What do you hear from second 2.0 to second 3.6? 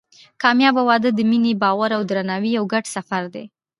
درناوي یو ګډ سفر دی.